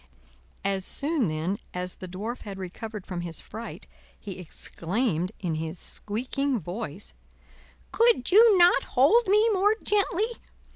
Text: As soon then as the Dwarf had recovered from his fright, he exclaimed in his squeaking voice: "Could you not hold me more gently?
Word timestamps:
As 0.65 0.83
soon 0.83 1.27
then 1.27 1.59
as 1.75 1.93
the 1.93 2.07
Dwarf 2.07 2.41
had 2.41 2.57
recovered 2.57 3.05
from 3.05 3.21
his 3.21 3.39
fright, 3.39 3.85
he 4.19 4.39
exclaimed 4.39 5.31
in 5.39 5.53
his 5.53 5.77
squeaking 5.77 6.59
voice: 6.59 7.13
"Could 7.91 8.31
you 8.31 8.57
not 8.57 8.81
hold 8.97 9.27
me 9.27 9.47
more 9.51 9.75
gently? 9.83 10.37